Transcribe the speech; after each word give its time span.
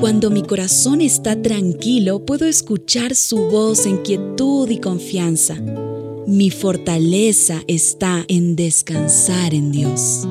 Cuando 0.00 0.30
mi 0.30 0.42
corazón 0.42 1.02
está 1.02 1.40
tranquilo, 1.42 2.24
puedo 2.24 2.46
escuchar 2.46 3.14
su 3.14 3.36
voz 3.50 3.84
en 3.84 3.98
quietud 3.98 4.70
y 4.70 4.78
confianza. 4.78 5.56
Mi 6.26 6.50
fortaleza 6.50 7.62
está 7.68 8.24
en 8.26 8.56
descansar 8.56 9.52
en 9.52 9.70
Dios. 9.70 10.26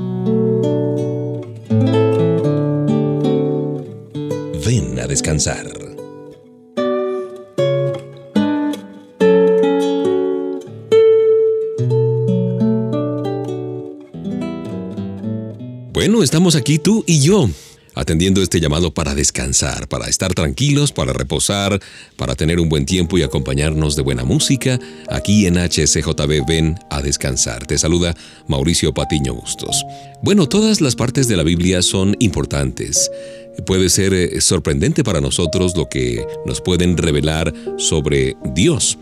Ven 4.66 5.00
a 5.00 5.06
descansar. 5.06 5.72
Bueno, 15.94 16.24
estamos 16.24 16.56
aquí 16.56 16.80
tú 16.80 17.04
y 17.06 17.20
yo, 17.20 17.50
atendiendo 18.00 18.42
este 18.42 18.62
llamado 18.62 18.94
para 18.94 19.14
descansar, 19.14 19.90
para 19.90 20.08
estar 20.08 20.34
tranquilos, 20.34 20.94
para 20.94 21.12
reposar, 21.12 21.82
para 22.16 22.36
tener 22.36 22.62
un 22.62 22.70
buen 22.70 22.86
tiempo 22.86 23.18
y 23.18 23.24
acompañarnos 23.24 23.98
de 23.98 24.04
buena 24.04 24.24
música. 24.24 24.80
Aquí 25.10 25.46
en 25.46 25.56
HCJB 25.56 26.48
ven 26.48 26.80
a 26.90 27.02
descansar. 27.02 27.68
Te 27.68 27.78
saluda 27.78 28.16
Mauricio 28.48 28.94
Patiño 28.94 29.34
Bustos. 29.34 29.86
Bueno, 30.24 30.48
todas 30.48 30.80
las 30.80 30.96
partes 30.96 31.28
de 31.28 31.36
la 31.36 31.44
Biblia 31.44 31.82
son 31.82 32.16
importantes. 32.20 33.12
Puede 33.66 33.90
ser 33.90 34.14
eh, 34.14 34.40
sorprendente 34.40 35.04
para 35.04 35.20
nosotros 35.20 35.76
lo 35.76 35.90
que 35.90 36.26
nos 36.46 36.62
pueden 36.62 36.96
revelar 36.96 37.54
sobre 37.78 38.38
Dios. 38.56 38.98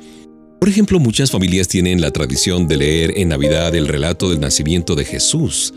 Por 0.60 0.70
ejemplo, 0.70 1.00
muchas 1.00 1.30
familias 1.30 1.68
tienen 1.68 2.02
la 2.02 2.10
tradición 2.10 2.68
de 2.68 2.78
leer 2.78 3.14
en 3.16 3.30
Navidad 3.30 3.76
el 3.76 3.88
relato 3.88 4.32
del 4.32 4.40
nacimiento 4.40 4.96
de 4.96 5.06
Jesús. 5.06 5.72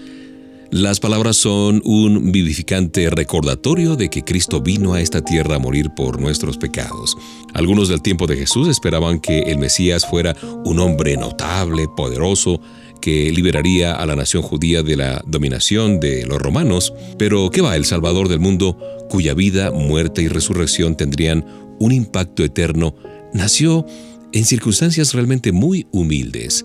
Las 0.72 1.00
palabras 1.00 1.36
son 1.36 1.82
un 1.84 2.30
vivificante 2.30 3.10
recordatorio 3.10 3.96
de 3.96 4.08
que 4.08 4.22
Cristo 4.22 4.60
vino 4.60 4.94
a 4.94 5.00
esta 5.00 5.20
tierra 5.20 5.56
a 5.56 5.58
morir 5.58 5.90
por 5.96 6.20
nuestros 6.20 6.58
pecados. 6.58 7.16
Algunos 7.54 7.88
del 7.88 8.02
tiempo 8.02 8.28
de 8.28 8.36
Jesús 8.36 8.68
esperaban 8.68 9.18
que 9.18 9.40
el 9.40 9.58
Mesías 9.58 10.06
fuera 10.06 10.36
un 10.64 10.78
hombre 10.78 11.16
notable, 11.16 11.88
poderoso, 11.96 12.60
que 13.00 13.32
liberaría 13.32 13.94
a 13.96 14.06
la 14.06 14.14
nación 14.14 14.42
judía 14.42 14.84
de 14.84 14.96
la 14.96 15.22
dominación 15.26 15.98
de 15.98 16.24
los 16.24 16.38
romanos, 16.40 16.92
pero 17.18 17.50
¿qué 17.50 17.62
va 17.62 17.74
el 17.74 17.84
Salvador 17.84 18.28
del 18.28 18.38
mundo, 18.38 18.78
cuya 19.08 19.34
vida, 19.34 19.72
muerte 19.72 20.22
y 20.22 20.28
resurrección 20.28 20.96
tendrían 20.96 21.44
un 21.80 21.90
impacto 21.90 22.44
eterno, 22.44 22.94
nació 23.34 23.84
en 24.32 24.44
circunstancias 24.44 25.14
realmente 25.14 25.50
muy 25.50 25.88
humildes. 25.90 26.64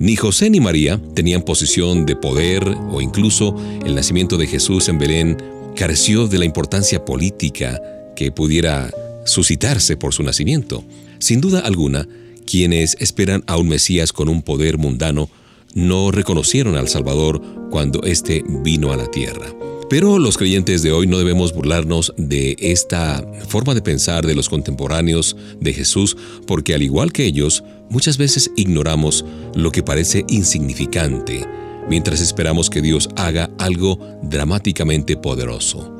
Ni 0.00 0.14
José 0.14 0.48
ni 0.48 0.60
María 0.60 1.00
tenían 1.14 1.42
posición 1.42 2.06
de 2.06 2.14
poder 2.14 2.76
o 2.90 3.00
incluso 3.00 3.56
el 3.84 3.96
nacimiento 3.96 4.36
de 4.36 4.46
Jesús 4.46 4.88
en 4.88 4.98
Belén 4.98 5.36
careció 5.74 6.28
de 6.28 6.38
la 6.38 6.44
importancia 6.44 7.04
política 7.04 7.80
que 8.14 8.30
pudiera 8.30 8.90
suscitarse 9.24 9.96
por 9.96 10.14
su 10.14 10.22
nacimiento. 10.22 10.84
Sin 11.18 11.40
duda 11.40 11.60
alguna, 11.60 12.06
quienes 12.46 12.96
esperan 13.00 13.42
a 13.46 13.56
un 13.56 13.68
Mesías 13.68 14.12
con 14.12 14.28
un 14.28 14.42
poder 14.42 14.78
mundano 14.78 15.30
no 15.74 16.12
reconocieron 16.12 16.76
al 16.76 16.88
Salvador 16.88 17.42
cuando 17.70 18.02
éste 18.04 18.44
vino 18.62 18.92
a 18.92 18.96
la 18.96 19.10
tierra. 19.10 19.46
Pero 19.88 20.18
los 20.18 20.36
creyentes 20.36 20.82
de 20.82 20.92
hoy 20.92 21.06
no 21.06 21.16
debemos 21.16 21.54
burlarnos 21.54 22.12
de 22.18 22.56
esta 22.60 23.24
forma 23.48 23.74
de 23.74 23.80
pensar 23.80 24.26
de 24.26 24.34
los 24.34 24.50
contemporáneos 24.50 25.34
de 25.60 25.72
Jesús, 25.72 26.14
porque 26.46 26.74
al 26.74 26.82
igual 26.82 27.10
que 27.10 27.24
ellos, 27.24 27.64
muchas 27.88 28.18
veces 28.18 28.50
ignoramos 28.54 29.24
lo 29.54 29.72
que 29.72 29.82
parece 29.82 30.26
insignificante, 30.28 31.46
mientras 31.88 32.20
esperamos 32.20 32.68
que 32.68 32.82
Dios 32.82 33.08
haga 33.16 33.48
algo 33.58 33.98
dramáticamente 34.22 35.16
poderoso. 35.16 35.90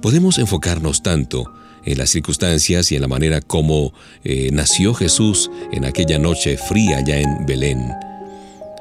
Podemos 0.00 0.38
enfocarnos 0.38 1.02
tanto 1.02 1.52
en 1.84 1.98
las 1.98 2.10
circunstancias 2.10 2.92
y 2.92 2.94
en 2.94 3.00
la 3.02 3.08
manera 3.08 3.40
como 3.40 3.92
eh, 4.22 4.50
nació 4.52 4.94
Jesús 4.94 5.50
en 5.72 5.84
aquella 5.84 6.20
noche 6.20 6.56
fría 6.56 7.02
ya 7.04 7.18
en 7.18 7.44
Belén, 7.44 7.90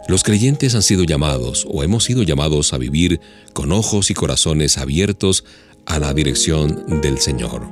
los 0.07 0.23
creyentes 0.23 0.75
han 0.75 0.83
sido 0.83 1.03
llamados 1.03 1.65
o 1.69 1.83
hemos 1.83 2.03
sido 2.03 2.23
llamados 2.23 2.73
a 2.73 2.77
vivir 2.77 3.19
con 3.53 3.71
ojos 3.71 4.11
y 4.11 4.13
corazones 4.13 4.77
abiertos 4.77 5.43
a 5.85 5.99
la 5.99 6.13
dirección 6.13 7.01
del 7.01 7.17
Señor. 7.17 7.67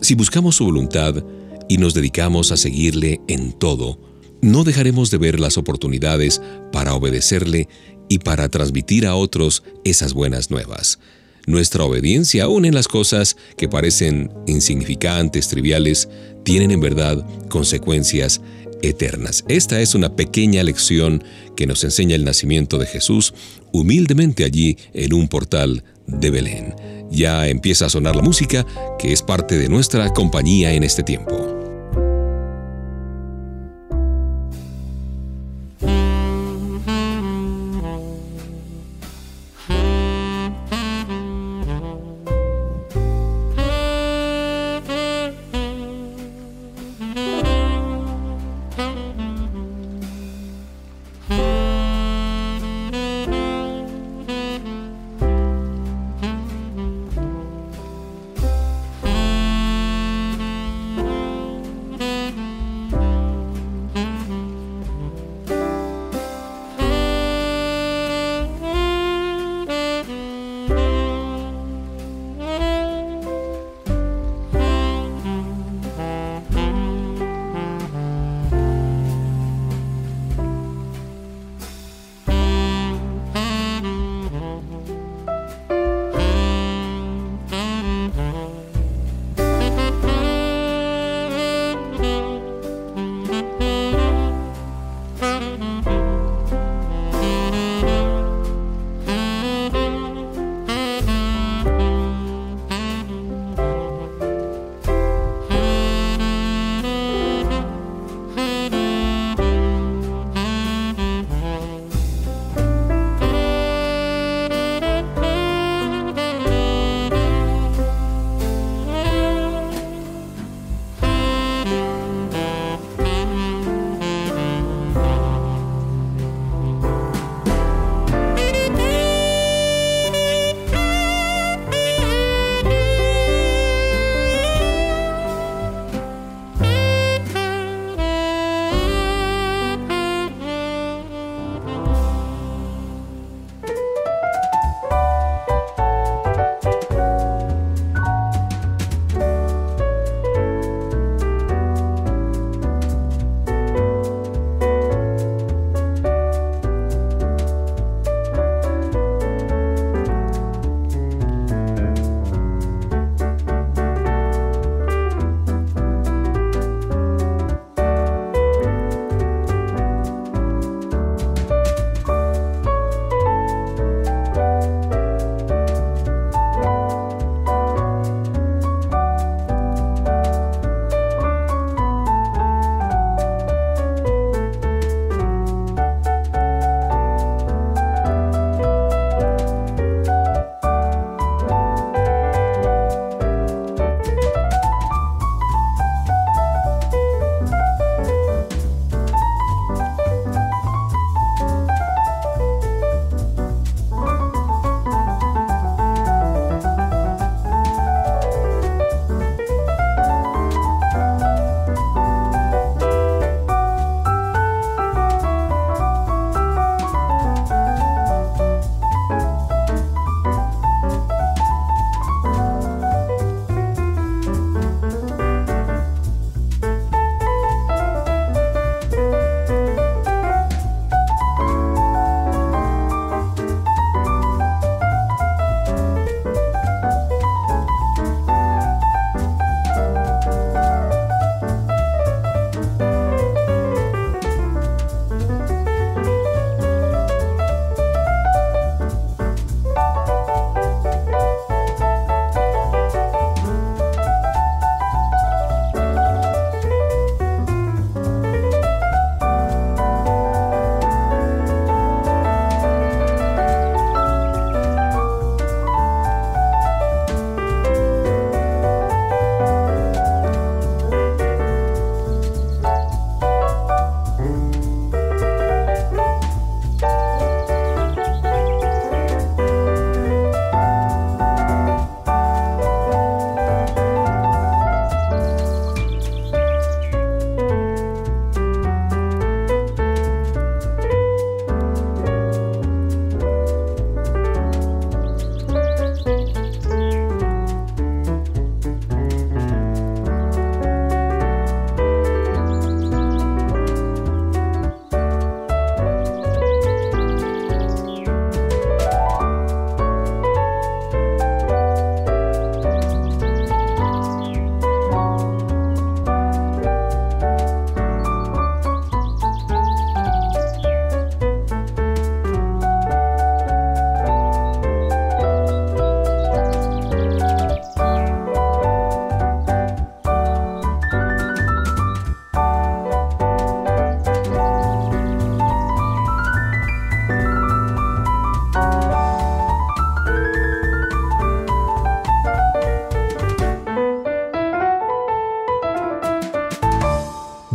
Si 0.00 0.14
buscamos 0.14 0.56
su 0.56 0.64
voluntad 0.64 1.24
y 1.68 1.78
nos 1.78 1.94
dedicamos 1.94 2.52
a 2.52 2.56
seguirle 2.56 3.20
en 3.26 3.52
todo, 3.52 3.98
no 4.40 4.64
dejaremos 4.64 5.10
de 5.10 5.18
ver 5.18 5.40
las 5.40 5.58
oportunidades 5.58 6.40
para 6.72 6.94
obedecerle 6.94 7.68
y 8.08 8.18
para 8.18 8.48
transmitir 8.48 9.06
a 9.06 9.14
otros 9.14 9.62
esas 9.84 10.12
buenas 10.12 10.50
nuevas. 10.50 10.98
Nuestra 11.46 11.84
obediencia, 11.84 12.44
aun 12.44 12.66
en 12.66 12.74
las 12.74 12.88
cosas 12.88 13.36
que 13.56 13.68
parecen 13.68 14.30
insignificantes, 14.46 15.48
triviales, 15.48 16.08
tienen 16.44 16.70
en 16.70 16.80
verdad 16.80 17.26
consecuencias 17.48 18.42
eternas. 18.82 19.44
Esta 19.48 19.80
es 19.80 19.94
una 19.94 20.16
pequeña 20.16 20.62
lección 20.62 21.24
que 21.56 21.66
nos 21.66 21.84
enseña 21.84 22.14
el 22.14 22.24
nacimiento 22.24 22.78
de 22.78 22.86
Jesús 22.86 23.34
humildemente 23.72 24.44
allí 24.44 24.78
en 24.92 25.12
un 25.12 25.28
portal 25.28 25.84
de 26.06 26.30
Belén. 26.30 26.74
Ya 27.10 27.48
empieza 27.48 27.86
a 27.86 27.90
sonar 27.90 28.16
la 28.16 28.22
música 28.22 28.66
que 28.98 29.12
es 29.12 29.22
parte 29.22 29.58
de 29.58 29.68
nuestra 29.68 30.12
compañía 30.12 30.72
en 30.72 30.84
este 30.84 31.02
tiempo. 31.02 31.57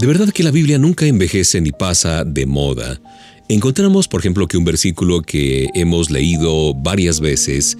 De 0.04 0.08
verdad 0.08 0.34
que 0.34 0.44
la 0.44 0.52
Biblia 0.52 0.78
nunca 0.78 1.06
envejece 1.06 1.62
ni 1.62 1.72
pasa 1.72 2.26
de 2.26 2.46
moda. 2.46 3.00
Encontramos, 3.48 4.10
por 4.10 4.20
ejemplo, 4.20 4.50
que 4.50 4.58
un 4.58 4.66
versículo 4.66 5.22
que 5.22 5.70
hemos 5.76 6.12
leído 6.12 6.74
varias 6.74 7.22
veces, 7.22 7.78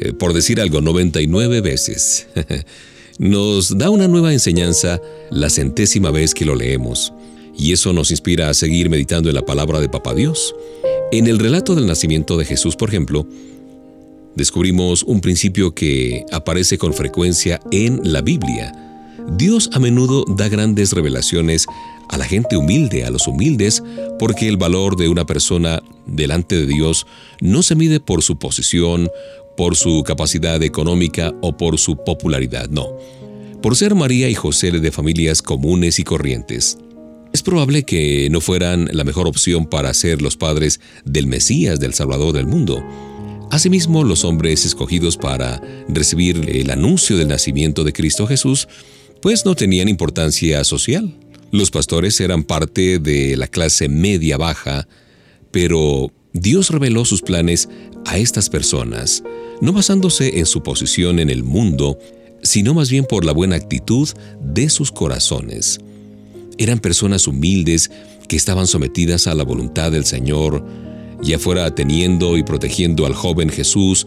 eh, 0.00 0.14
por 0.14 0.32
decir 0.32 0.58
algo, 0.58 0.80
99 0.80 1.60
veces, 1.60 2.28
nos 3.18 3.76
da 3.76 3.90
una 3.90 4.08
nueva 4.08 4.32
enseñanza 4.32 5.02
la 5.30 5.50
centésima 5.50 6.10
vez 6.10 6.32
que 6.32 6.46
lo 6.46 6.54
leemos. 6.54 7.12
Y 7.54 7.72
eso 7.72 7.92
nos 7.92 8.10
inspira 8.10 8.48
a 8.48 8.54
seguir 8.54 8.88
meditando 8.88 9.28
en 9.28 9.34
la 9.34 9.44
palabra 9.44 9.78
de 9.78 9.90
Papá 9.90 10.14
Dios. 10.14 10.54
En 11.12 11.26
el 11.26 11.38
relato 11.38 11.74
del 11.74 11.86
nacimiento 11.86 12.38
de 12.38 12.46
Jesús, 12.46 12.74
por 12.74 12.88
ejemplo, 12.88 13.28
descubrimos 14.34 15.02
un 15.02 15.20
principio 15.20 15.74
que 15.74 16.24
aparece 16.32 16.78
con 16.78 16.94
frecuencia 16.94 17.60
en 17.70 18.00
la 18.02 18.22
Biblia. 18.22 18.85
Dios 19.36 19.70
a 19.72 19.78
menudo 19.78 20.24
da 20.28 20.48
grandes 20.48 20.92
revelaciones 20.92 21.66
a 22.08 22.18
la 22.18 22.24
gente 22.24 22.56
humilde, 22.56 23.04
a 23.04 23.10
los 23.10 23.26
humildes, 23.26 23.82
porque 24.18 24.48
el 24.48 24.56
valor 24.56 24.96
de 24.96 25.08
una 25.08 25.26
persona 25.26 25.82
delante 26.06 26.56
de 26.56 26.66
Dios 26.66 27.06
no 27.40 27.62
se 27.62 27.74
mide 27.74 28.00
por 28.00 28.22
su 28.22 28.38
posición, 28.38 29.10
por 29.56 29.76
su 29.76 30.02
capacidad 30.04 30.62
económica 30.62 31.34
o 31.40 31.56
por 31.56 31.78
su 31.78 31.96
popularidad, 31.96 32.68
no. 32.68 32.86
Por 33.62 33.74
ser 33.74 33.94
María 33.94 34.28
y 34.28 34.34
José 34.34 34.70
de 34.70 34.92
familias 34.92 35.42
comunes 35.42 35.98
y 35.98 36.04
corrientes. 36.04 36.78
Es 37.32 37.42
probable 37.42 37.82
que 37.82 38.28
no 38.30 38.40
fueran 38.40 38.88
la 38.92 39.04
mejor 39.04 39.26
opción 39.26 39.66
para 39.66 39.92
ser 39.92 40.22
los 40.22 40.36
padres 40.36 40.80
del 41.04 41.26
Mesías, 41.26 41.80
del 41.80 41.94
Salvador 41.94 42.32
del 42.32 42.46
mundo. 42.46 42.82
Asimismo, 43.50 44.04
los 44.04 44.24
hombres 44.24 44.64
escogidos 44.64 45.16
para 45.16 45.60
recibir 45.88 46.48
el 46.48 46.70
anuncio 46.70 47.16
del 47.16 47.28
nacimiento 47.28 47.84
de 47.84 47.92
Cristo 47.92 48.26
Jesús, 48.26 48.68
pues 49.26 49.44
no 49.44 49.56
tenían 49.56 49.88
importancia 49.88 50.62
social. 50.62 51.12
Los 51.50 51.72
pastores 51.72 52.20
eran 52.20 52.44
parte 52.44 53.00
de 53.00 53.36
la 53.36 53.48
clase 53.48 53.88
media 53.88 54.36
baja, 54.36 54.86
pero 55.50 56.12
Dios 56.32 56.70
reveló 56.70 57.04
sus 57.04 57.22
planes 57.22 57.68
a 58.04 58.18
estas 58.18 58.48
personas, 58.48 59.24
no 59.60 59.72
basándose 59.72 60.38
en 60.38 60.46
su 60.46 60.62
posición 60.62 61.18
en 61.18 61.28
el 61.28 61.42
mundo, 61.42 61.98
sino 62.44 62.72
más 62.72 62.88
bien 62.88 63.04
por 63.04 63.24
la 63.24 63.32
buena 63.32 63.56
actitud 63.56 64.08
de 64.40 64.70
sus 64.70 64.92
corazones. 64.92 65.80
Eran 66.56 66.78
personas 66.78 67.26
humildes 67.26 67.90
que 68.28 68.36
estaban 68.36 68.68
sometidas 68.68 69.26
a 69.26 69.34
la 69.34 69.42
voluntad 69.42 69.90
del 69.90 70.04
Señor, 70.04 70.64
ya 71.20 71.40
fuera 71.40 71.74
teniendo 71.74 72.38
y 72.38 72.44
protegiendo 72.44 73.06
al 73.06 73.14
joven 73.14 73.48
Jesús 73.48 74.06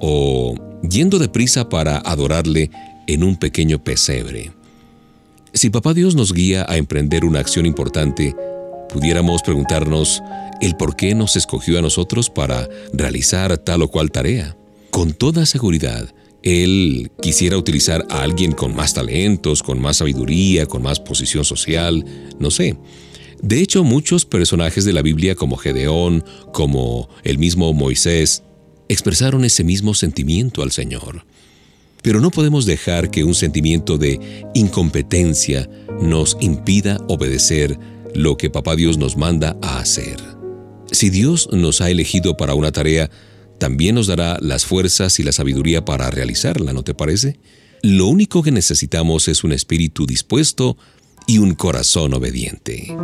o 0.00 0.56
yendo 0.82 1.20
deprisa 1.20 1.68
para 1.68 1.98
adorarle 1.98 2.72
en 3.06 3.22
un 3.22 3.36
pequeño 3.36 3.78
pesebre. 3.84 4.55
Si 5.56 5.70
Papá 5.70 5.94
Dios 5.94 6.14
nos 6.14 6.34
guía 6.34 6.66
a 6.68 6.76
emprender 6.76 7.24
una 7.24 7.40
acción 7.40 7.64
importante, 7.64 8.36
pudiéramos 8.90 9.40
preguntarnos 9.40 10.22
el 10.60 10.76
por 10.76 10.96
qué 10.96 11.14
nos 11.14 11.34
escogió 11.34 11.78
a 11.78 11.82
nosotros 11.82 12.28
para 12.28 12.68
realizar 12.92 13.56
tal 13.56 13.80
o 13.80 13.88
cual 13.88 14.10
tarea. 14.10 14.54
Con 14.90 15.14
toda 15.14 15.46
seguridad, 15.46 16.14
Él 16.42 17.10
quisiera 17.22 17.56
utilizar 17.56 18.04
a 18.10 18.20
alguien 18.20 18.52
con 18.52 18.76
más 18.76 18.92
talentos, 18.92 19.62
con 19.62 19.80
más 19.80 19.96
sabiduría, 19.96 20.66
con 20.66 20.82
más 20.82 21.00
posición 21.00 21.42
social, 21.46 22.04
no 22.38 22.50
sé. 22.50 22.76
De 23.40 23.58
hecho, 23.62 23.82
muchos 23.82 24.26
personajes 24.26 24.84
de 24.84 24.92
la 24.92 25.00
Biblia 25.00 25.36
como 25.36 25.56
Gedeón, 25.56 26.22
como 26.52 27.08
el 27.24 27.38
mismo 27.38 27.72
Moisés, 27.72 28.42
expresaron 28.90 29.42
ese 29.42 29.64
mismo 29.64 29.94
sentimiento 29.94 30.62
al 30.62 30.70
Señor. 30.70 31.24
Pero 32.06 32.20
no 32.20 32.30
podemos 32.30 32.66
dejar 32.66 33.10
que 33.10 33.24
un 33.24 33.34
sentimiento 33.34 33.98
de 33.98 34.20
incompetencia 34.54 35.68
nos 36.00 36.36
impida 36.40 37.04
obedecer 37.08 37.80
lo 38.14 38.36
que 38.36 38.48
Papá 38.48 38.76
Dios 38.76 38.96
nos 38.96 39.16
manda 39.16 39.56
a 39.60 39.80
hacer. 39.80 40.16
Si 40.92 41.10
Dios 41.10 41.48
nos 41.50 41.80
ha 41.80 41.90
elegido 41.90 42.36
para 42.36 42.54
una 42.54 42.70
tarea, 42.70 43.10
también 43.58 43.96
nos 43.96 44.06
dará 44.06 44.38
las 44.40 44.66
fuerzas 44.66 45.18
y 45.18 45.24
la 45.24 45.32
sabiduría 45.32 45.84
para 45.84 46.08
realizarla, 46.12 46.72
¿no 46.72 46.84
te 46.84 46.94
parece? 46.94 47.40
Lo 47.82 48.06
único 48.06 48.40
que 48.40 48.52
necesitamos 48.52 49.26
es 49.26 49.42
un 49.42 49.50
espíritu 49.50 50.06
dispuesto 50.06 50.76
y 51.26 51.38
un 51.38 51.56
corazón 51.56 52.14
obediente. 52.14 52.96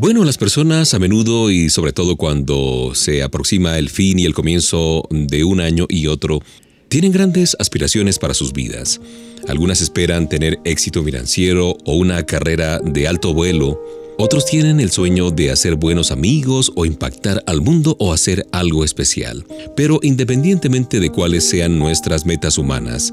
Bueno, 0.00 0.24
las 0.24 0.38
personas 0.38 0.94
a 0.94 0.98
menudo 0.98 1.50
y 1.50 1.68
sobre 1.68 1.92
todo 1.92 2.16
cuando 2.16 2.92
se 2.94 3.22
aproxima 3.22 3.76
el 3.76 3.90
fin 3.90 4.18
y 4.18 4.24
el 4.24 4.32
comienzo 4.32 5.06
de 5.10 5.44
un 5.44 5.60
año 5.60 5.84
y 5.90 6.06
otro, 6.06 6.40
tienen 6.88 7.12
grandes 7.12 7.54
aspiraciones 7.58 8.18
para 8.18 8.32
sus 8.32 8.54
vidas. 8.54 8.98
Algunas 9.46 9.82
esperan 9.82 10.26
tener 10.26 10.58
éxito 10.64 11.04
financiero 11.04 11.76
o 11.84 11.96
una 11.96 12.24
carrera 12.24 12.78
de 12.78 13.08
alto 13.08 13.34
vuelo. 13.34 13.78
Otros 14.16 14.46
tienen 14.46 14.80
el 14.80 14.90
sueño 14.90 15.30
de 15.30 15.50
hacer 15.50 15.74
buenos 15.74 16.12
amigos 16.12 16.72
o 16.76 16.86
impactar 16.86 17.44
al 17.46 17.60
mundo 17.60 17.94
o 17.98 18.14
hacer 18.14 18.46
algo 18.52 18.86
especial. 18.86 19.44
Pero 19.76 20.00
independientemente 20.00 20.98
de 20.98 21.10
cuáles 21.10 21.44
sean 21.46 21.78
nuestras 21.78 22.24
metas 22.24 22.56
humanas, 22.56 23.12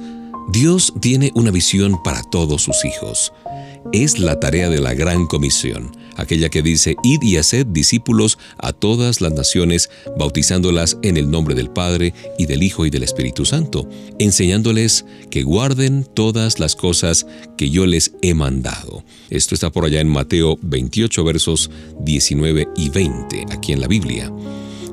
Dios 0.54 0.94
tiene 1.02 1.34
una 1.36 1.52
visión 1.52 2.02
para 2.02 2.24
todos 2.32 2.62
sus 2.62 2.86
hijos. 2.86 3.34
Es 3.92 4.20
la 4.20 4.40
tarea 4.40 4.70
de 4.70 4.80
la 4.80 4.94
gran 4.94 5.28
comisión 5.28 5.92
aquella 6.18 6.50
que 6.50 6.62
dice, 6.62 6.96
Id 7.04 7.22
y 7.22 7.38
haced 7.38 7.66
discípulos 7.68 8.38
a 8.58 8.74
todas 8.74 9.22
las 9.22 9.34
naciones, 9.34 9.90
bautizándolas 10.18 10.98
en 11.04 11.18
el 11.18 11.32
nombre 11.32 11.56
del 11.56 11.70
Padre 11.70 12.14
y 12.38 12.46
del 12.46 12.64
Hijo 12.64 12.86
y 12.86 12.90
del 12.90 13.04
Espíritu 13.04 13.46
Santo, 13.46 13.88
enseñándoles 14.20 15.06
que 15.30 15.44
guarden 15.44 16.06
todas 16.14 16.60
las 16.60 16.76
cosas 16.76 17.26
que 17.58 17.70
yo 17.70 17.86
les 17.86 18.12
he 18.22 18.34
mandado. 18.34 19.04
Esto 19.30 19.56
está 19.56 19.72
por 19.72 19.86
allá 19.86 20.02
en 20.02 20.10
Mateo 20.10 20.58
28 20.62 21.24
versos 21.24 21.70
19 22.02 22.68
y 22.76 22.90
20, 22.90 23.46
aquí 23.52 23.74
en 23.74 23.82
la 23.82 23.88
Biblia. 23.88 24.32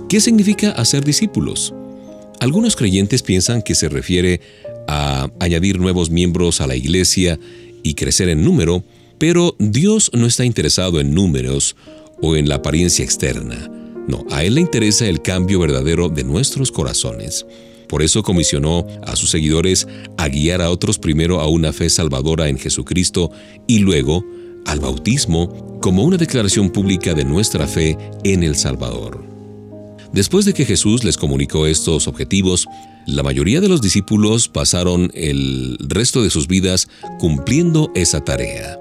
¿Qué 0.08 0.20
significa 0.20 0.70
hacer 0.70 1.04
discípulos? 1.04 1.74
Algunos 2.40 2.76
creyentes 2.76 3.22
piensan 3.22 3.62
que 3.62 3.74
se 3.74 3.88
refiere 3.88 4.40
a 4.86 5.30
añadir 5.40 5.80
nuevos 5.80 6.10
miembros 6.10 6.60
a 6.60 6.66
la 6.66 6.76
iglesia 6.76 7.38
y 7.82 7.94
crecer 7.94 8.28
en 8.28 8.44
número, 8.44 8.84
pero 9.18 9.56
Dios 9.58 10.10
no 10.14 10.26
está 10.26 10.44
interesado 10.44 11.00
en 11.00 11.14
números 11.14 11.76
o 12.20 12.36
en 12.36 12.48
la 12.48 12.56
apariencia 12.56 13.04
externa. 13.04 13.70
No, 14.06 14.24
a 14.30 14.44
Él 14.44 14.56
le 14.56 14.60
interesa 14.60 15.06
el 15.06 15.22
cambio 15.22 15.60
verdadero 15.60 16.08
de 16.08 16.24
nuestros 16.24 16.70
corazones. 16.70 17.46
Por 17.88 18.02
eso 18.02 18.22
comisionó 18.22 18.86
a 19.06 19.16
sus 19.16 19.30
seguidores 19.30 19.86
a 20.16 20.28
guiar 20.28 20.62
a 20.62 20.70
otros 20.70 20.98
primero 20.98 21.40
a 21.40 21.48
una 21.48 21.72
fe 21.72 21.90
salvadora 21.90 22.48
en 22.48 22.58
Jesucristo 22.58 23.30
y 23.66 23.78
luego 23.78 24.24
al 24.66 24.80
bautismo 24.80 25.78
como 25.80 26.02
una 26.02 26.16
declaración 26.16 26.70
pública 26.70 27.14
de 27.14 27.24
nuestra 27.24 27.66
fe 27.66 27.98
en 28.24 28.42
el 28.42 28.56
Salvador. 28.56 29.24
Después 30.12 30.44
de 30.44 30.54
que 30.54 30.64
Jesús 30.64 31.04
les 31.04 31.16
comunicó 31.16 31.66
estos 31.66 32.06
objetivos, 32.06 32.66
la 33.06 33.22
mayoría 33.22 33.60
de 33.60 33.68
los 33.68 33.82
discípulos 33.82 34.48
pasaron 34.48 35.10
el 35.14 35.76
resto 35.80 36.22
de 36.22 36.30
sus 36.30 36.46
vidas 36.46 36.88
cumpliendo 37.18 37.90
esa 37.94 38.24
tarea. 38.24 38.78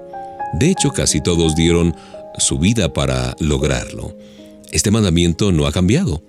De 0.53 0.69
hecho, 0.69 0.91
casi 0.91 1.21
todos 1.21 1.55
dieron 1.55 1.95
su 2.37 2.59
vida 2.59 2.93
para 2.93 3.35
lograrlo. 3.39 4.15
Este 4.71 4.91
mandamiento 4.91 5.51
no 5.51 5.67
ha 5.67 5.71
cambiado. 5.71 6.23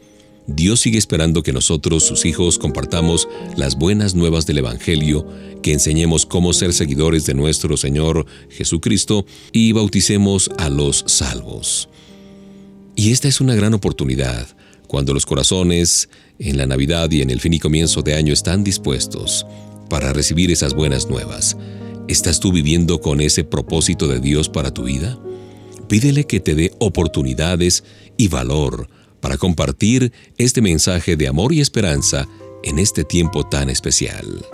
Dios 0.47 0.81
sigue 0.81 0.99
esperando 0.99 1.43
que 1.43 1.55
nosotros, 1.55 2.05
sus 2.05 2.27
hijos, 2.27 2.59
compartamos 2.59 3.29
las 3.57 3.77
buenas 3.77 4.15
nuevas 4.15 4.45
del 4.45 4.59
Evangelio, 4.59 5.27
que 5.63 5.73
enseñemos 5.73 6.27
cómo 6.27 6.53
ser 6.53 6.75
seguidores 6.75 7.25
de 7.25 7.33
nuestro 7.33 7.79
Señor 7.79 8.27
Jesucristo 8.51 9.25
y 9.53 9.73
bauticemos 9.73 10.51
a 10.59 10.69
los 10.69 11.05
salvos. 11.07 11.89
Y 12.95 13.13
esta 13.13 13.29
es 13.29 13.41
una 13.41 13.55
gran 13.55 13.73
oportunidad, 13.73 14.47
cuando 14.87 15.15
los 15.15 15.25
corazones 15.25 16.11
en 16.39 16.59
la 16.59 16.67
Navidad 16.67 17.11
y 17.11 17.23
en 17.23 17.31
el 17.31 17.41
fin 17.41 17.55
y 17.55 17.59
comienzo 17.59 18.03
de 18.03 18.15
año 18.15 18.33
están 18.33 18.63
dispuestos 18.63 19.47
para 19.89 20.13
recibir 20.13 20.51
esas 20.51 20.75
buenas 20.75 21.09
nuevas. 21.09 21.57
¿Estás 22.07 22.39
tú 22.39 22.53
viviendo 22.53 23.01
con 23.01 23.23
ese 23.23 23.45
propósito 23.45 24.09
de 24.09 24.21
Dios 24.21 24.51
para 24.51 24.75
tu 24.75 24.85
vida? 24.85 25.19
Pídele 25.89 26.27
que 26.27 26.39
te 26.39 26.55
dé 26.55 26.73
oportunidades 26.79 27.83
y 28.19 28.29
valor 28.29 28.89
para 29.21 29.39
compartir 29.39 30.13
este 30.37 30.61
mensaje 30.61 31.17
de 31.17 31.29
amor 31.29 31.55
y 31.55 31.63
esperanza 31.63 32.29
en 32.63 32.79
este 32.79 33.05
tiempo 33.05 33.45
tan 33.45 33.71
especial. 33.71 34.45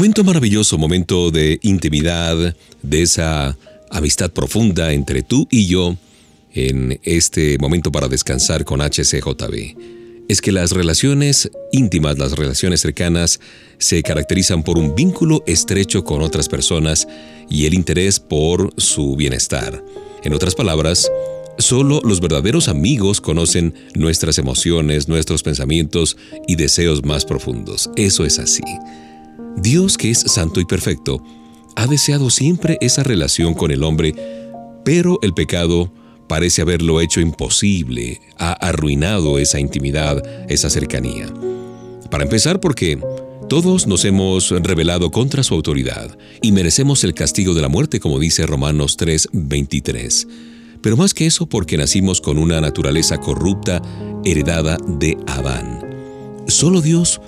Momento 0.00 0.24
maravilloso, 0.24 0.78
momento 0.78 1.30
de 1.30 1.58
intimidad, 1.60 2.56
de 2.82 3.02
esa 3.02 3.54
amistad 3.90 4.30
profunda 4.30 4.94
entre 4.94 5.22
tú 5.22 5.46
y 5.50 5.66
yo 5.66 5.94
en 6.54 6.98
este 7.02 7.58
momento 7.58 7.92
para 7.92 8.08
descansar 8.08 8.64
con 8.64 8.80
HCJB. 8.80 9.76
Es 10.26 10.40
que 10.40 10.52
las 10.52 10.70
relaciones 10.70 11.50
íntimas, 11.70 12.18
las 12.18 12.32
relaciones 12.32 12.80
cercanas, 12.80 13.40
se 13.76 14.02
caracterizan 14.02 14.62
por 14.62 14.78
un 14.78 14.94
vínculo 14.94 15.44
estrecho 15.46 16.02
con 16.02 16.22
otras 16.22 16.48
personas 16.48 17.06
y 17.50 17.66
el 17.66 17.74
interés 17.74 18.20
por 18.20 18.72
su 18.78 19.16
bienestar. 19.16 19.84
En 20.24 20.32
otras 20.32 20.54
palabras, 20.54 21.10
Solo 21.58 22.00
los 22.04 22.20
verdaderos 22.20 22.68
amigos 22.68 23.20
conocen 23.20 23.74
nuestras 23.94 24.38
emociones, 24.38 25.08
nuestros 25.08 25.42
pensamientos 25.42 26.16
y 26.48 26.56
deseos 26.56 27.04
más 27.04 27.26
profundos. 27.26 27.90
Eso 27.96 28.24
es 28.24 28.38
así. 28.38 28.62
Dios, 29.56 29.96
que 29.96 30.10
es 30.10 30.20
santo 30.20 30.60
y 30.60 30.64
perfecto, 30.64 31.22
ha 31.76 31.86
deseado 31.86 32.30
siempre 32.30 32.78
esa 32.80 33.02
relación 33.02 33.54
con 33.54 33.70
el 33.70 33.82
hombre, 33.82 34.14
pero 34.84 35.18
el 35.22 35.34
pecado 35.34 35.92
parece 36.28 36.62
haberlo 36.62 37.00
hecho 37.00 37.20
imposible, 37.20 38.20
ha 38.38 38.52
arruinado 38.52 39.38
esa 39.38 39.58
intimidad, 39.58 40.22
esa 40.48 40.70
cercanía. 40.70 41.26
Para 42.10 42.24
empezar, 42.24 42.60
porque 42.60 42.98
todos 43.48 43.86
nos 43.86 44.04
hemos 44.04 44.50
rebelado 44.50 45.10
contra 45.10 45.42
su 45.42 45.54
autoridad 45.54 46.16
y 46.40 46.52
merecemos 46.52 47.02
el 47.04 47.14
castigo 47.14 47.54
de 47.54 47.62
la 47.62 47.68
muerte, 47.68 48.00
como 48.00 48.18
dice 48.18 48.46
Romanos 48.46 48.96
3:23 48.96 50.26
pero 50.82 50.96
más 50.96 51.14
que 51.14 51.26
eso 51.26 51.46
porque 51.46 51.76
nacimos 51.76 52.20
con 52.20 52.38
una 52.38 52.60
naturaleza 52.60 53.18
corrupta 53.18 53.82
heredada 54.24 54.78
de 54.86 55.16
Adán. 55.26 55.80
Solo 56.46 56.80
Dios 56.80 57.20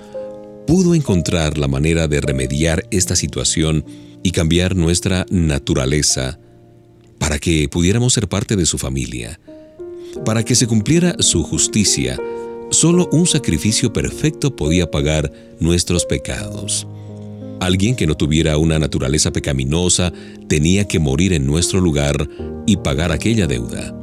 pudo 0.65 0.95
encontrar 0.95 1.57
la 1.57 1.67
manera 1.67 2.07
de 2.07 2.21
remediar 2.21 2.85
esta 2.91 3.15
situación 3.15 3.85
y 4.23 4.31
cambiar 4.31 4.75
nuestra 4.75 5.25
naturaleza 5.29 6.39
para 7.19 7.39
que 7.39 7.67
pudiéramos 7.69 8.13
ser 8.13 8.27
parte 8.27 8.55
de 8.55 8.65
su 8.65 8.77
familia. 8.77 9.39
Para 10.25 10.43
que 10.43 10.55
se 10.55 10.67
cumpliera 10.67 11.15
su 11.19 11.43
justicia, 11.43 12.19
solo 12.69 13.09
un 13.11 13.27
sacrificio 13.27 13.91
perfecto 13.93 14.55
podía 14.55 14.89
pagar 14.89 15.31
nuestros 15.59 16.05
pecados. 16.05 16.87
Alguien 17.59 17.95
que 17.95 18.07
no 18.07 18.15
tuviera 18.15 18.57
una 18.57 18.77
naturaleza 18.77 19.31
pecaminosa 19.31 20.11
tenía 20.47 20.85
que 20.85 20.99
morir 20.99 21.33
en 21.33 21.45
nuestro 21.45 21.79
lugar 21.79 22.27
y 22.65 22.77
pagar 22.77 23.11
aquella 23.11 23.47
deuda. 23.47 23.95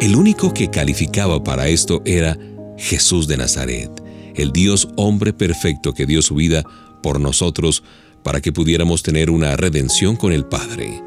El 0.00 0.16
único 0.16 0.54
que 0.54 0.70
calificaba 0.70 1.42
para 1.42 1.68
esto 1.68 2.02
era 2.04 2.38
Jesús 2.78 3.26
de 3.28 3.36
Nazaret, 3.36 3.90
el 4.38 4.52
Dios 4.52 4.88
hombre 4.96 5.32
perfecto 5.32 5.92
que 5.92 6.06
dio 6.06 6.22
su 6.22 6.36
vida 6.36 6.64
por 7.02 7.20
nosotros 7.20 7.82
para 8.22 8.40
que 8.40 8.52
pudiéramos 8.52 9.02
tener 9.02 9.30
una 9.30 9.56
redención 9.56 10.16
con 10.16 10.32
el 10.32 10.44
Padre. 10.46 11.02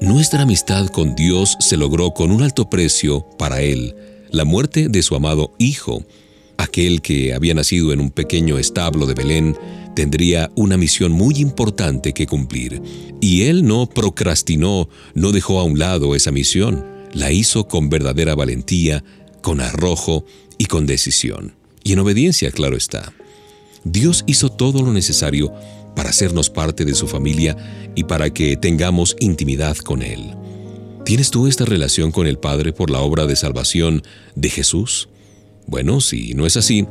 Nuestra 0.00 0.42
amistad 0.42 0.88
con 0.88 1.14
Dios 1.14 1.56
se 1.60 1.76
logró 1.76 2.12
con 2.12 2.30
un 2.30 2.42
alto 2.42 2.68
precio 2.68 3.26
para 3.38 3.62
Él, 3.62 3.94
la 4.30 4.44
muerte 4.44 4.88
de 4.88 5.02
su 5.02 5.14
amado 5.14 5.54
Hijo, 5.58 6.04
aquel 6.56 7.00
que 7.00 7.34
había 7.34 7.54
nacido 7.54 7.92
en 7.92 8.00
un 8.00 8.10
pequeño 8.10 8.58
establo 8.58 9.06
de 9.06 9.14
Belén, 9.14 9.56
tendría 9.94 10.50
una 10.56 10.76
misión 10.76 11.12
muy 11.12 11.36
importante 11.36 12.12
que 12.12 12.26
cumplir, 12.26 12.82
y 13.20 13.42
él 13.42 13.64
no 13.64 13.86
procrastinó, 13.86 14.88
no 15.14 15.32
dejó 15.32 15.60
a 15.60 15.64
un 15.64 15.78
lado 15.78 16.14
esa 16.14 16.32
misión, 16.32 16.84
la 17.12 17.30
hizo 17.30 17.68
con 17.68 17.88
verdadera 17.88 18.34
valentía, 18.34 19.04
con 19.40 19.60
arrojo 19.60 20.24
y 20.58 20.66
con 20.66 20.86
decisión. 20.86 21.54
Y 21.84 21.92
en 21.92 22.00
obediencia, 22.00 22.50
claro 22.50 22.76
está. 22.76 23.12
Dios 23.84 24.24
hizo 24.26 24.48
todo 24.50 24.82
lo 24.82 24.92
necesario 24.92 25.52
para 25.94 26.10
hacernos 26.10 26.50
parte 26.50 26.84
de 26.84 26.94
su 26.94 27.06
familia 27.06 27.56
y 27.94 28.04
para 28.04 28.30
que 28.30 28.56
tengamos 28.56 29.14
intimidad 29.20 29.76
con 29.76 30.02
Él. 30.02 30.34
¿Tienes 31.04 31.30
tú 31.30 31.46
esta 31.46 31.64
relación 31.64 32.10
con 32.10 32.26
el 32.26 32.38
Padre 32.38 32.72
por 32.72 32.90
la 32.90 33.00
obra 33.00 33.26
de 33.26 33.36
salvación 33.36 34.02
de 34.34 34.48
Jesús? 34.50 35.08
Bueno, 35.66 36.00
si 36.00 36.34
no 36.34 36.46
es 36.46 36.56
así, 36.56 36.86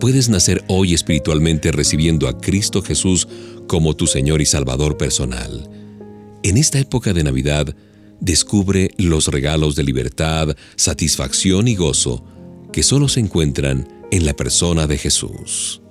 Puedes 0.00 0.28
nacer 0.28 0.62
hoy 0.68 0.92
espiritualmente 0.92 1.72
recibiendo 1.72 2.28
a 2.28 2.38
Cristo 2.38 2.82
Jesús 2.82 3.26
como 3.66 3.96
tu 3.96 4.06
Señor 4.06 4.42
y 4.42 4.46
Salvador 4.46 4.98
personal. 4.98 5.70
En 6.42 6.58
esta 6.58 6.78
época 6.78 7.14
de 7.14 7.24
Navidad, 7.24 7.74
descubre 8.20 8.90
los 8.98 9.28
regalos 9.28 9.74
de 9.74 9.84
libertad, 9.84 10.54
satisfacción 10.76 11.66
y 11.66 11.76
gozo 11.76 12.24
que 12.72 12.82
solo 12.82 13.08
se 13.08 13.20
encuentran 13.20 13.88
en 14.10 14.26
la 14.26 14.34
persona 14.34 14.86
de 14.86 14.98
Jesús. 14.98 15.82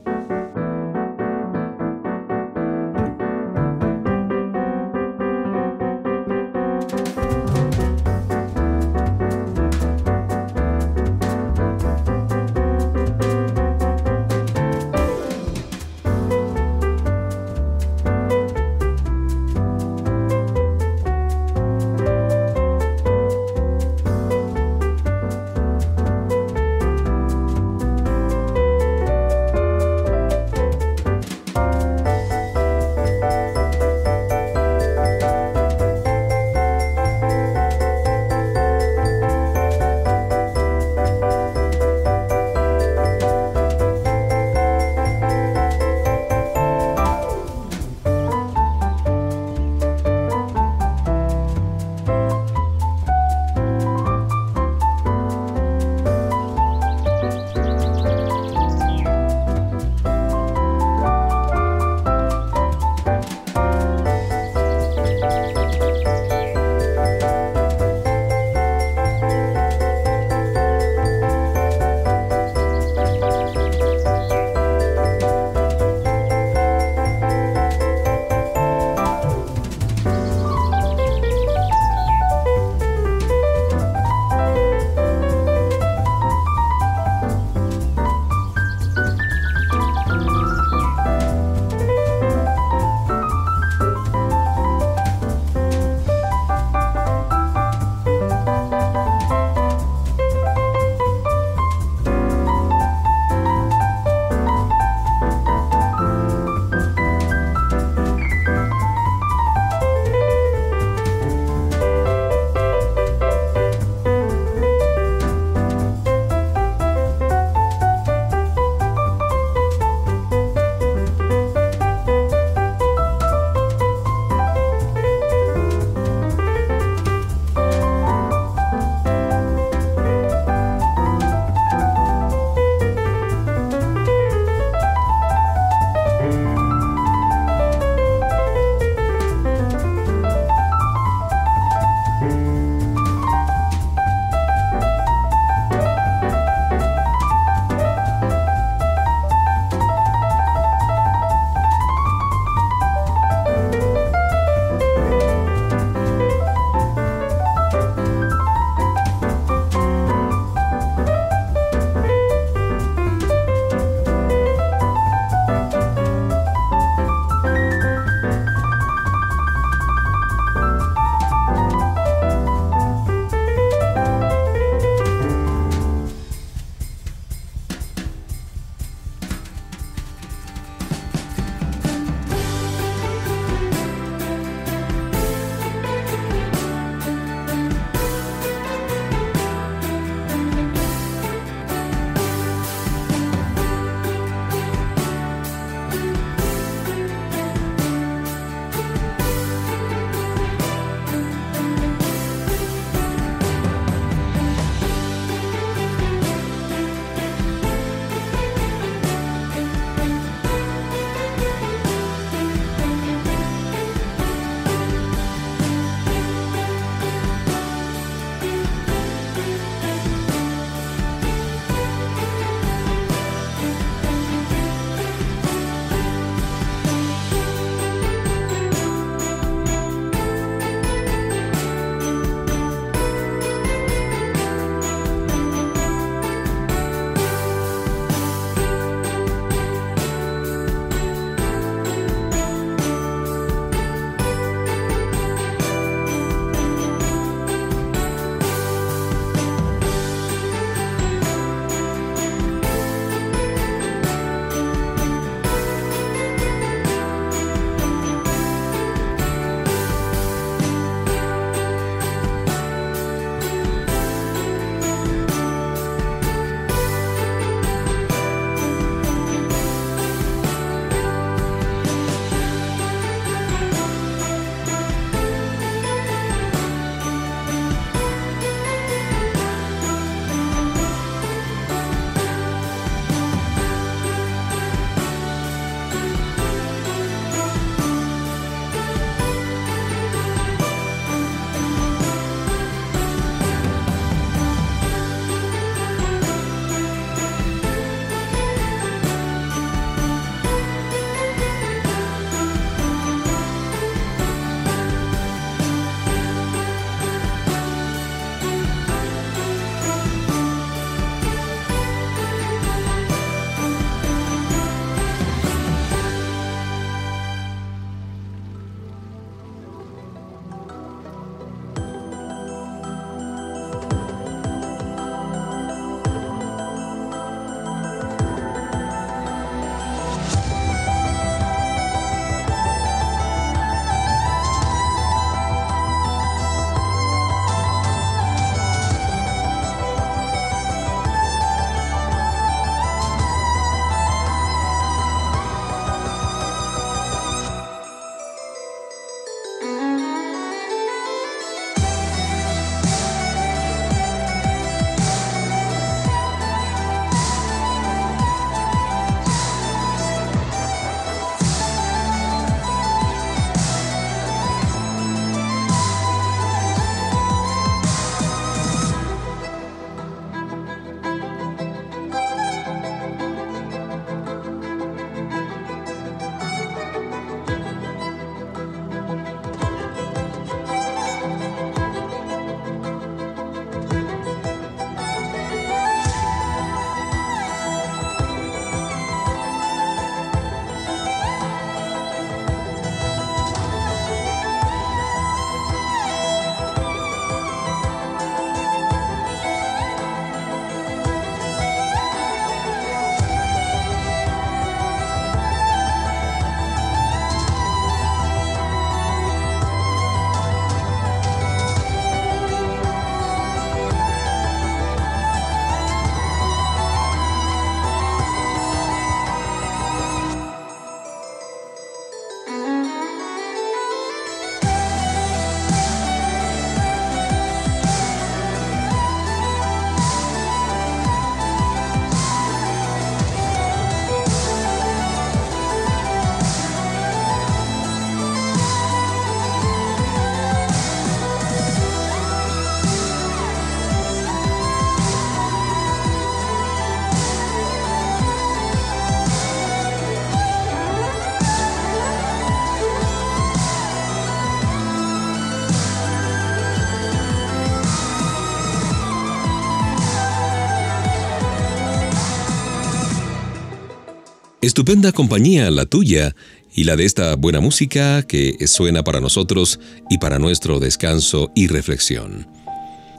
Estupenda 464.66 465.12
compañía 465.12 465.70
la 465.70 465.86
tuya 465.86 466.36
y 466.74 466.86
la 466.86 466.96
de 466.96 467.06
esta 467.06 467.36
buena 467.36 467.60
música 467.60 468.24
que 468.24 468.58
suena 468.66 469.04
para 469.04 469.22
nosotros 469.22 469.80
y 470.10 470.18
para 470.18 470.40
nuestro 470.40 470.80
descanso 470.80 471.52
y 471.54 471.68
reflexión. 471.68 472.48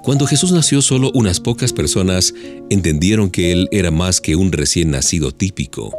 Cuando 0.02 0.26
Jesús 0.26 0.50
nació 0.50 0.82
solo 0.82 1.12
unas 1.14 1.38
pocas 1.38 1.72
personas 1.72 2.34
entendieron 2.68 3.30
que 3.30 3.52
Él 3.52 3.68
era 3.70 3.92
más 3.92 4.20
que 4.20 4.34
un 4.34 4.50
recién 4.50 4.90
nacido 4.90 5.30
típico. 5.30 5.94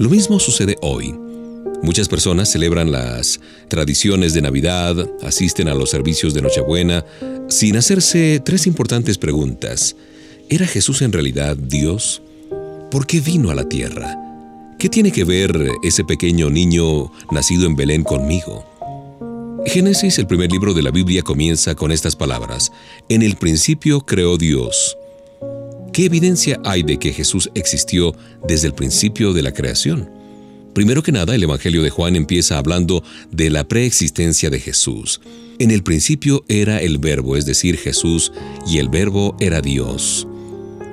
Lo 0.00 0.10
mismo 0.10 0.40
sucede 0.40 0.74
hoy. 0.82 1.14
Muchas 1.80 2.08
personas 2.08 2.50
celebran 2.50 2.90
las 2.90 3.38
tradiciones 3.68 4.34
de 4.34 4.42
Navidad, 4.42 5.08
asisten 5.22 5.68
a 5.68 5.74
los 5.74 5.90
servicios 5.90 6.34
de 6.34 6.42
Nochebuena, 6.42 7.04
sin 7.48 7.76
hacerse 7.76 8.42
tres 8.44 8.66
importantes 8.66 9.16
preguntas. 9.16 9.94
¿Era 10.48 10.66
Jesús 10.66 11.02
en 11.02 11.12
realidad 11.12 11.56
Dios? 11.56 12.20
¿Por 12.90 13.06
qué 13.06 13.20
vino 13.20 13.50
a 13.50 13.54
la 13.54 13.68
tierra? 13.68 14.27
¿Qué 14.78 14.88
tiene 14.88 15.10
que 15.10 15.24
ver 15.24 15.72
ese 15.82 16.04
pequeño 16.04 16.50
niño 16.50 17.10
nacido 17.32 17.66
en 17.66 17.74
Belén 17.74 18.04
conmigo? 18.04 18.64
Génesis, 19.66 20.20
el 20.20 20.28
primer 20.28 20.52
libro 20.52 20.72
de 20.72 20.82
la 20.82 20.92
Biblia, 20.92 21.22
comienza 21.22 21.74
con 21.74 21.90
estas 21.90 22.14
palabras. 22.14 22.70
En 23.08 23.22
el 23.22 23.34
principio 23.34 24.02
creó 24.02 24.36
Dios. 24.36 24.96
¿Qué 25.92 26.04
evidencia 26.04 26.60
hay 26.64 26.84
de 26.84 27.00
que 27.00 27.12
Jesús 27.12 27.50
existió 27.56 28.14
desde 28.46 28.68
el 28.68 28.74
principio 28.74 29.32
de 29.32 29.42
la 29.42 29.52
creación? 29.52 30.12
Primero 30.74 31.02
que 31.02 31.10
nada, 31.10 31.34
el 31.34 31.42
Evangelio 31.42 31.82
de 31.82 31.90
Juan 31.90 32.14
empieza 32.14 32.56
hablando 32.56 33.02
de 33.32 33.50
la 33.50 33.66
preexistencia 33.66 34.48
de 34.48 34.60
Jesús. 34.60 35.20
En 35.58 35.72
el 35.72 35.82
principio 35.82 36.44
era 36.46 36.80
el 36.80 36.98
verbo, 36.98 37.36
es 37.36 37.46
decir, 37.46 37.78
Jesús, 37.78 38.30
y 38.64 38.78
el 38.78 38.90
verbo 38.90 39.36
era 39.40 39.60
Dios. 39.60 40.28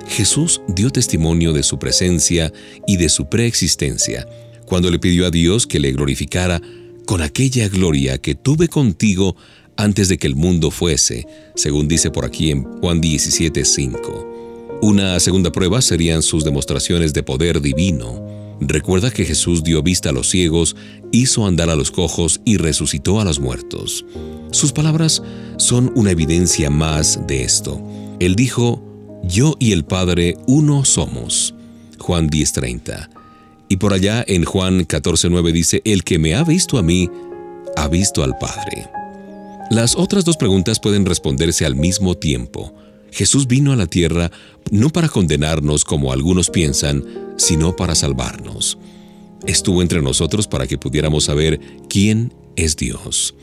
Jesús 0.08 0.60
dio 0.68 0.90
testimonio 0.90 1.52
de 1.52 1.62
su 1.62 1.78
presencia 1.78 2.52
y 2.86 2.96
de 2.96 3.08
su 3.08 3.28
preexistencia 3.28 4.26
cuando 4.66 4.90
le 4.90 4.98
pidió 4.98 5.26
a 5.26 5.30
Dios 5.30 5.66
que 5.66 5.80
le 5.80 5.92
glorificara 5.92 6.60
con 7.06 7.22
aquella 7.22 7.68
gloria 7.68 8.18
que 8.18 8.34
tuve 8.34 8.68
contigo 8.68 9.36
antes 9.76 10.08
de 10.08 10.18
que 10.18 10.26
el 10.26 10.36
mundo 10.36 10.70
fuese, 10.70 11.26
según 11.54 11.86
dice 11.88 12.10
por 12.10 12.24
aquí 12.24 12.50
en 12.50 12.64
Juan 12.80 13.00
17:5. 13.00 14.78
Una 14.82 15.18
segunda 15.20 15.52
prueba 15.52 15.80
serían 15.80 16.22
sus 16.22 16.44
demostraciones 16.44 17.14
de 17.14 17.22
poder 17.22 17.60
divino. 17.60 18.56
Recuerda 18.60 19.10
que 19.10 19.24
Jesús 19.24 19.62
dio 19.62 19.82
vista 19.82 20.10
a 20.10 20.12
los 20.12 20.28
ciegos, 20.28 20.76
hizo 21.12 21.46
andar 21.46 21.70
a 21.70 21.76
los 21.76 21.90
cojos 21.90 22.40
y 22.44 22.56
resucitó 22.56 23.20
a 23.20 23.24
los 23.24 23.38
muertos. 23.38 24.04
Sus 24.50 24.72
palabras 24.72 25.22
son 25.58 25.92
una 25.94 26.10
evidencia 26.10 26.70
más 26.70 27.26
de 27.26 27.42
esto. 27.42 27.82
Él 28.18 28.34
dijo, 28.34 28.82
yo 29.28 29.54
y 29.58 29.72
el 29.72 29.84
Padre 29.84 30.36
uno 30.46 30.84
somos. 30.84 31.54
Juan 31.98 32.28
10:30. 32.28 33.10
Y 33.68 33.76
por 33.76 33.92
allá 33.92 34.24
en 34.26 34.44
Juan 34.44 34.86
14:9 34.86 35.52
dice, 35.52 35.82
El 35.84 36.04
que 36.04 36.18
me 36.18 36.34
ha 36.34 36.44
visto 36.44 36.78
a 36.78 36.82
mí, 36.82 37.10
ha 37.76 37.88
visto 37.88 38.22
al 38.22 38.38
Padre. 38.38 38.88
Las 39.70 39.96
otras 39.96 40.24
dos 40.24 40.36
preguntas 40.36 40.78
pueden 40.78 41.04
responderse 41.04 41.66
al 41.66 41.74
mismo 41.74 42.14
tiempo. 42.16 42.72
Jesús 43.10 43.46
vino 43.46 43.72
a 43.72 43.76
la 43.76 43.86
tierra 43.86 44.30
no 44.70 44.90
para 44.90 45.08
condenarnos 45.08 45.84
como 45.84 46.12
algunos 46.12 46.50
piensan, 46.50 47.04
sino 47.36 47.74
para 47.74 47.94
salvarnos. 47.94 48.78
Estuvo 49.46 49.82
entre 49.82 50.02
nosotros 50.02 50.46
para 50.46 50.66
que 50.66 50.78
pudiéramos 50.78 51.24
saber 51.24 51.60
quién 51.88 52.32
es 52.56 52.76
Dios. 52.76 53.34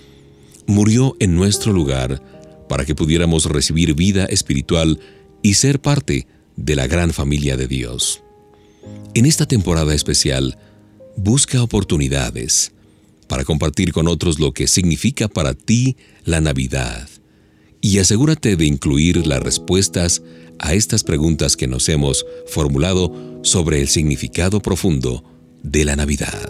Murió 0.65 1.15
en 1.19 1.35
nuestro 1.35 1.73
lugar 1.73 2.21
para 2.69 2.85
que 2.85 2.95
pudiéramos 2.95 3.45
recibir 3.45 3.93
vida 3.93 4.25
espiritual 4.25 4.99
y 5.43 5.53
ser 5.53 5.79
parte 5.79 6.25
de 6.55 6.75
la 6.75 6.87
gran 6.87 7.13
familia 7.13 7.55
de 7.57 7.67
Dios. 7.67 8.23
En 9.13 9.27
esta 9.27 9.45
temporada 9.45 9.93
especial, 9.93 10.57
busca 11.15 11.61
oportunidades 11.61 12.71
para 13.27 13.43
compartir 13.43 13.93
con 13.93 14.07
otros 14.07 14.39
lo 14.39 14.53
que 14.53 14.67
significa 14.67 15.27
para 15.27 15.53
ti 15.53 15.97
la 16.25 16.41
Navidad 16.41 17.07
y 17.81 17.99
asegúrate 17.99 18.55
de 18.55 18.65
incluir 18.65 19.27
las 19.27 19.41
respuestas 19.41 20.23
a 20.59 20.73
estas 20.73 21.03
preguntas 21.03 21.57
que 21.57 21.67
nos 21.67 21.89
hemos 21.89 22.25
formulado 22.47 23.41
sobre 23.43 23.81
el 23.81 23.89
significado 23.89 24.61
profundo 24.61 25.23
de 25.63 25.83
la 25.83 25.95
Navidad. 25.95 26.49